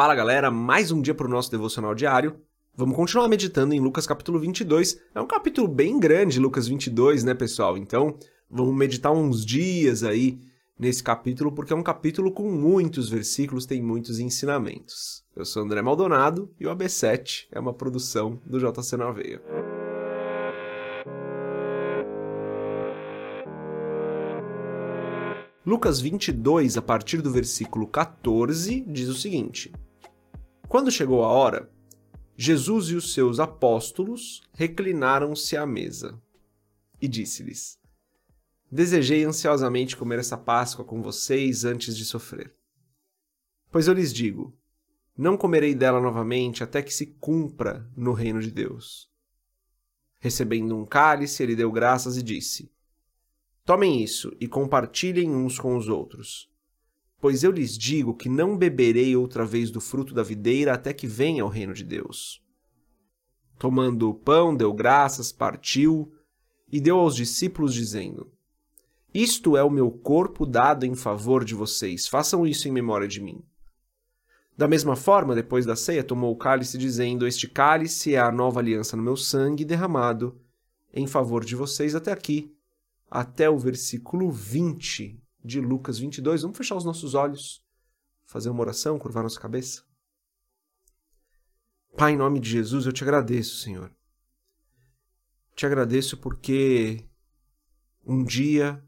[0.00, 2.40] Fala galera, mais um dia para o nosso devocional diário.
[2.74, 4.98] Vamos continuar meditando em Lucas capítulo 22.
[5.14, 7.76] É um capítulo bem grande, Lucas 22, né, pessoal?
[7.76, 8.16] Então,
[8.50, 10.40] vamos meditar uns dias aí
[10.78, 15.22] nesse capítulo, porque é um capítulo com muitos versículos, tem muitos ensinamentos.
[15.36, 19.42] Eu sou André Maldonado e o AB7 é uma produção do JC na Veia.
[25.66, 29.70] Lucas 22, a partir do versículo 14, diz o seguinte:
[30.70, 31.68] Quando chegou a hora,
[32.36, 36.16] Jesus e os seus apóstolos reclinaram-se à mesa
[37.02, 37.76] e disse-lhes:
[38.70, 42.54] Desejei ansiosamente comer essa Páscoa com vocês antes de sofrer.
[43.68, 44.56] Pois eu lhes digo:
[45.18, 49.10] não comerei dela novamente até que se cumpra no reino de Deus.
[50.20, 52.70] Recebendo um cálice, ele deu graças e disse:
[53.64, 56.48] Tomem isso e compartilhem uns com os outros.
[57.20, 61.06] Pois eu lhes digo que não beberei outra vez do fruto da videira até que
[61.06, 62.42] venha o reino de Deus.
[63.58, 66.12] Tomando o pão, deu graças, partiu
[66.72, 68.32] e deu aos discípulos, dizendo:
[69.12, 73.20] Isto é o meu corpo dado em favor de vocês, façam isso em memória de
[73.20, 73.42] mim.
[74.56, 78.60] Da mesma forma, depois da ceia, tomou o cálice, dizendo: Este cálice é a nova
[78.60, 80.40] aliança no meu sangue derramado
[80.92, 82.54] em favor de vocês até aqui
[83.10, 86.42] até o versículo 20 de Lucas 22.
[86.42, 87.64] Vamos fechar os nossos olhos,
[88.24, 89.82] fazer uma oração, curvar nossa cabeça.
[91.96, 93.94] Pai, em nome de Jesus, eu te agradeço, Senhor.
[95.54, 97.04] Te agradeço porque
[98.04, 98.82] um dia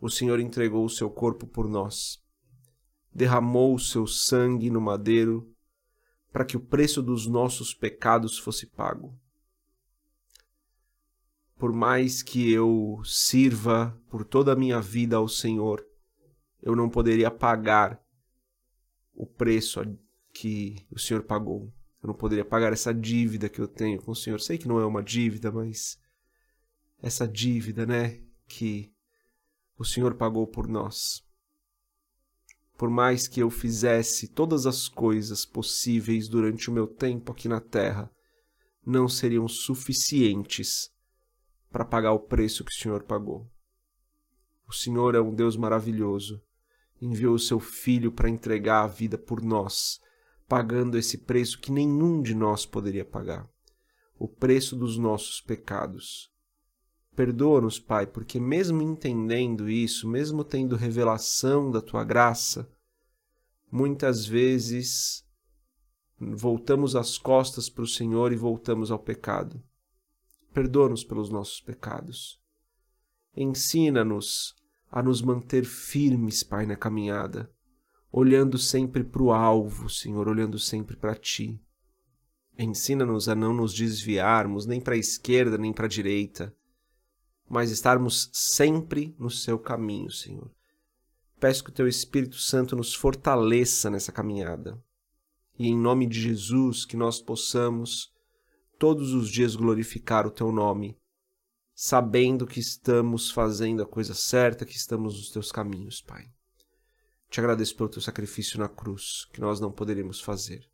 [0.00, 2.22] o Senhor entregou o seu corpo por nós,
[3.12, 5.50] derramou o seu sangue no madeiro
[6.32, 9.18] para que o preço dos nossos pecados fosse pago
[11.58, 15.84] por mais que eu sirva por toda a minha vida ao Senhor,
[16.62, 18.00] eu não poderia pagar
[19.14, 19.80] o preço
[20.32, 21.72] que o Senhor pagou.
[22.02, 24.38] Eu não poderia pagar essa dívida que eu tenho com o Senhor.
[24.38, 25.98] Sei que não é uma dívida, mas
[27.00, 28.92] essa dívida, né, que
[29.78, 31.24] o Senhor pagou por nós.
[32.76, 37.60] Por mais que eu fizesse todas as coisas possíveis durante o meu tempo aqui na
[37.60, 38.10] terra,
[38.84, 40.94] não seriam suficientes
[41.70, 43.50] para pagar o preço que o Senhor pagou.
[44.68, 46.42] O Senhor é um Deus maravilhoso.
[47.00, 50.00] Enviou o seu Filho para entregar a vida por nós,
[50.48, 53.48] pagando esse preço que nenhum de nós poderia pagar
[54.18, 56.30] o preço dos nossos pecados.
[57.14, 62.68] Perdoa-nos, Pai, porque mesmo entendendo isso, mesmo tendo revelação da tua graça,
[63.70, 65.24] muitas vezes
[66.18, 69.62] voltamos as costas para o Senhor e voltamos ao pecado.
[70.56, 72.40] Perdoa-nos pelos nossos pecados.
[73.36, 74.54] Ensina-nos
[74.90, 77.52] a nos manter firmes, Pai, na caminhada,
[78.10, 81.60] olhando sempre para o alvo, Senhor, olhando sempre para Ti.
[82.58, 86.56] Ensina-nos a não nos desviarmos nem para a esquerda nem para a direita,
[87.46, 90.50] mas estarmos sempre no Seu caminho, Senhor.
[91.38, 94.82] Peço que o Teu Espírito Santo nos fortaleça nessa caminhada.
[95.58, 98.15] E em nome de Jesus, que nós possamos
[98.78, 100.96] todos os dias glorificar o teu nome,
[101.74, 106.26] sabendo que estamos fazendo a coisa certa, que estamos nos teus caminhos, Pai.
[107.28, 110.66] Te agradeço pelo teu sacrifício na cruz, que nós não poderíamos fazer.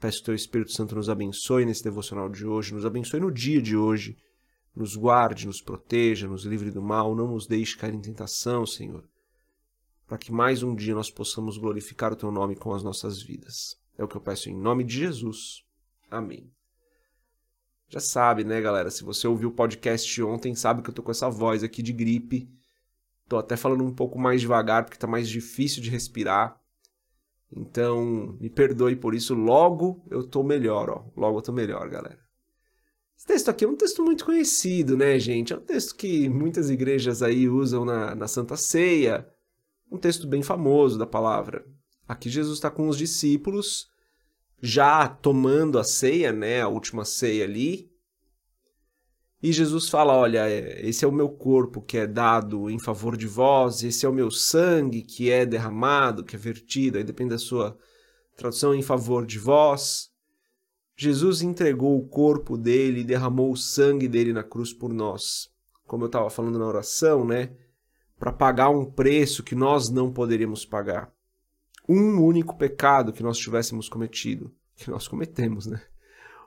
[0.00, 3.32] Peço que o teu Espírito Santo nos abençoe nesse devocional de hoje, nos abençoe no
[3.32, 4.16] dia de hoje,
[4.74, 9.04] nos guarde, nos proteja, nos livre do mal, não nos deixe cair em tentação, Senhor,
[10.06, 13.76] para que mais um dia nós possamos glorificar o teu nome com as nossas vidas.
[13.98, 15.64] É o que eu peço em nome de Jesus.
[16.08, 16.48] Amém.
[17.88, 18.90] Já sabe, né, galera?
[18.90, 21.92] Se você ouviu o podcast ontem, sabe que eu tô com essa voz aqui de
[21.92, 22.50] gripe.
[23.26, 26.60] Tô até falando um pouco mais devagar porque tá mais difícil de respirar.
[27.50, 29.34] Então, me perdoe por isso.
[29.34, 31.04] Logo eu tô melhor, ó.
[31.16, 32.18] Logo eu tô melhor, galera.
[33.16, 35.52] Esse texto aqui é um texto muito conhecido, né, gente?
[35.52, 39.26] É um texto que muitas igrejas aí usam na, na Santa Ceia.
[39.90, 41.64] Um texto bem famoso da palavra.
[42.06, 43.90] Aqui Jesus está com os discípulos
[44.60, 47.90] já tomando a ceia, né, a última ceia ali.
[49.42, 53.16] E Jesus fala: Olha, é, esse é o meu corpo que é dado em favor
[53.16, 57.30] de vós, esse é o meu sangue que é derramado, que é vertido, aí depende
[57.30, 57.78] da sua
[58.36, 60.10] tradução, em favor de vós.
[60.96, 65.48] Jesus entregou o corpo dele e derramou o sangue dele na cruz por nós.
[65.86, 67.56] Como eu estava falando na oração, né?
[68.18, 71.12] Para pagar um preço que nós não poderíamos pagar
[71.88, 75.80] um único pecado que nós tivéssemos cometido, que nós cometemos, né?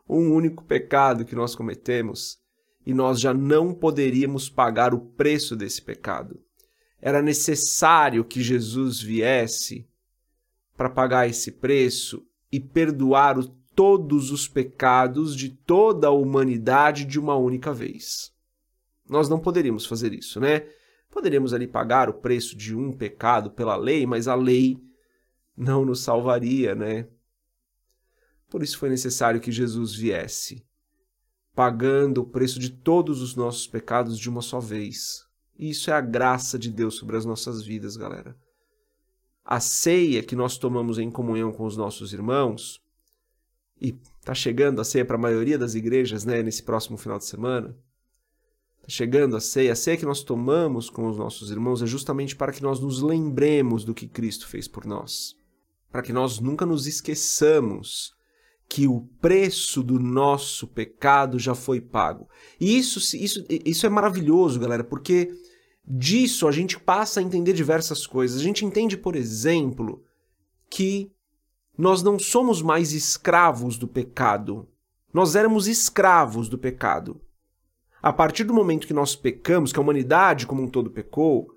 [0.08, 2.40] Um único pecado que nós cometemos
[2.86, 6.40] e nós já não poderíamos pagar o preço desse pecado.
[7.02, 9.88] Era necessário que Jesus viesse
[10.78, 13.38] para pagar esse preço e perdoar
[13.76, 18.32] todos os pecados de toda a humanidade de uma única vez.
[19.10, 20.68] Nós não poderíamos fazer isso, né?
[21.10, 24.78] Poderíamos ali pagar o preço de um pecado pela lei, mas a lei
[25.62, 27.08] não nos salvaria, né?
[28.50, 30.66] Por isso foi necessário que Jesus viesse,
[31.54, 35.24] pagando o preço de todos os nossos pecados de uma só vez.
[35.58, 38.36] E isso é a graça de Deus sobre as nossas vidas, galera.
[39.46, 42.82] A ceia que nós tomamos em comunhão com os nossos irmãos,
[43.80, 43.94] e
[44.24, 47.78] tá chegando a ceia para a maioria das igrejas, né, nesse próximo final de semana.
[48.82, 52.36] Tá chegando a ceia, a ceia que nós tomamos com os nossos irmãos é justamente
[52.36, 55.36] para que nós nos lembremos do que Cristo fez por nós,
[55.92, 58.14] para que nós nunca nos esqueçamos
[58.68, 62.30] que o preço do nosso pecado já foi pago.
[62.58, 65.30] E isso, isso, isso é maravilhoso, galera, porque
[65.86, 68.40] disso a gente passa a entender diversas coisas.
[68.40, 70.02] A gente entende, por exemplo,
[70.70, 71.12] que
[71.78, 74.70] nós não somos mais escravos do pecado.
[75.14, 77.20] Nós éramos escravos do pecado.
[78.02, 81.50] A partir do momento que nós pecamos, que a humanidade como um todo pecou,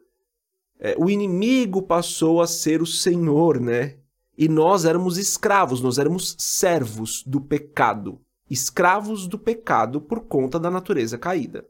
[0.80, 3.98] é, o inimigo passou a ser o Senhor, né?
[4.36, 8.20] E nós éramos escravos, nós éramos servos do pecado,
[8.50, 11.64] escravos do pecado por conta da natureza caída.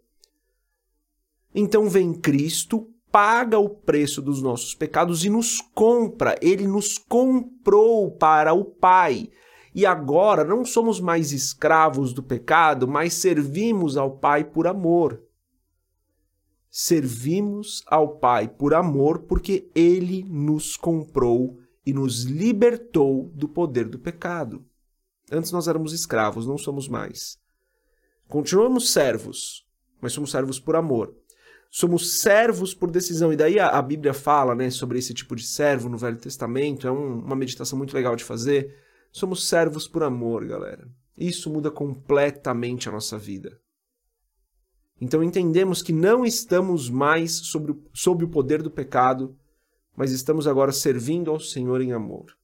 [1.55, 8.11] Então vem Cristo, paga o preço dos nossos pecados e nos compra, ele nos comprou
[8.11, 9.31] para o Pai.
[9.75, 15.23] E agora não somos mais escravos do pecado, mas servimos ao Pai por amor.
[16.71, 23.99] Servimos ao Pai por amor porque ele nos comprou e nos libertou do poder do
[23.99, 24.65] pecado.
[25.31, 27.39] Antes nós éramos escravos, não somos mais.
[28.29, 29.67] Continuamos servos,
[30.01, 31.15] mas somos servos por amor.
[31.71, 33.33] Somos servos por decisão.
[33.33, 36.87] E daí a, a Bíblia fala né, sobre esse tipo de servo no Velho Testamento.
[36.87, 38.75] É um, uma meditação muito legal de fazer.
[39.11, 40.89] Somos servos por amor, galera.
[41.17, 43.59] Isso muda completamente a nossa vida.
[45.01, 49.37] Então entendemos que não estamos mais sobre, sob o poder do pecado,
[49.97, 52.37] mas estamos agora servindo ao Senhor em amor.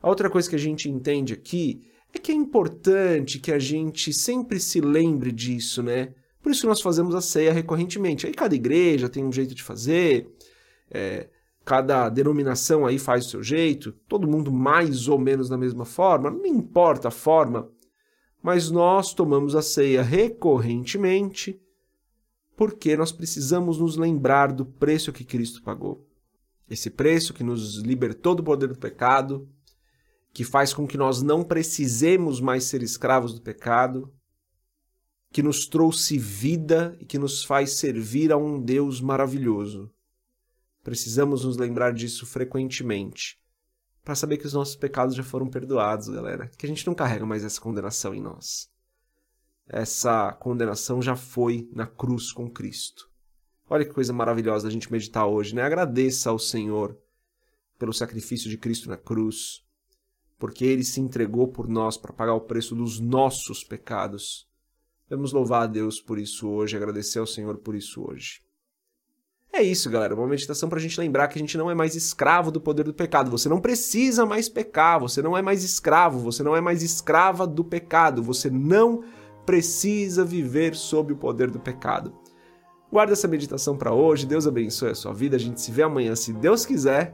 [0.00, 4.12] A outra coisa que a gente entende aqui é que é importante que a gente
[4.12, 6.14] sempre se lembre disso, né?
[6.42, 8.26] Por isso que nós fazemos a ceia recorrentemente.
[8.26, 10.30] Aí cada igreja tem um jeito de fazer,
[10.90, 11.28] é,
[11.64, 16.30] cada denominação aí faz o seu jeito, todo mundo mais ou menos da mesma forma,
[16.30, 17.70] não importa a forma,
[18.42, 21.58] mas nós tomamos a ceia recorrentemente
[22.56, 26.06] porque nós precisamos nos lembrar do preço que Cristo pagou.
[26.68, 29.48] Esse preço que nos libertou do poder do pecado,
[30.32, 34.12] que faz com que nós não precisemos mais ser escravos do pecado,
[35.30, 39.92] que nos trouxe vida e que nos faz servir a um Deus maravilhoso.
[40.82, 43.40] Precisamos nos lembrar disso frequentemente,
[44.04, 47.24] para saber que os nossos pecados já foram perdoados, galera, que a gente não carrega
[47.24, 48.70] mais essa condenação em nós.
[49.66, 53.10] Essa condenação já foi na cruz com Cristo.
[53.68, 55.62] Olha que coisa maravilhosa a gente meditar hoje, né?
[55.62, 56.96] Agradeça ao Senhor
[57.78, 59.64] pelo sacrifício de Cristo na cruz,
[60.38, 64.46] porque ele se entregou por nós para pagar o preço dos nossos pecados.
[65.08, 68.44] Vamos louvar a Deus por isso hoje, agradecer ao Senhor por isso hoje.
[69.56, 70.16] É isso, galera.
[70.16, 72.82] Uma meditação para a gente lembrar que a gente não é mais escravo do poder
[72.82, 73.30] do pecado.
[73.30, 74.98] Você não precisa mais pecar.
[74.98, 76.18] Você não é mais escravo.
[76.18, 78.20] Você não é mais escrava do pecado.
[78.20, 79.04] Você não
[79.46, 82.12] precisa viver sob o poder do pecado.
[82.94, 84.24] Guarda essa meditação para hoje.
[84.24, 85.34] Deus abençoe a sua vida.
[85.34, 87.12] A gente se vê amanhã, se Deus quiser.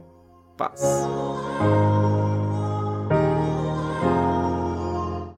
[0.55, 0.79] Paz.